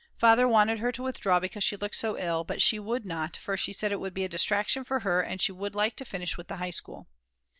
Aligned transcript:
Father 0.17 0.47
wanted 0.47 0.79
her 0.79 0.91
to 0.93 1.03
withdraw 1.03 1.39
because 1.39 1.63
she 1.63 1.77
looks 1.77 1.99
so 1.99 2.17
ill, 2.17 2.43
but 2.43 2.59
she 2.59 2.79
would 2.79 3.05
not 3.05 3.37
for 3.37 3.55
she 3.55 3.71
said 3.71 3.91
it 3.91 3.99
would 3.99 4.15
be 4.15 4.23
a 4.23 4.27
distraction 4.27 4.83
for 4.83 5.01
her 5.01 5.21
and 5.21 5.33
that 5.33 5.43
she 5.43 5.51
would 5.51 5.75
like 5.75 5.95
to 5.97 6.05
finish 6.05 6.37
with 6.37 6.47
the 6.47 6.55
High 6.57 6.71
School. 6.71 7.07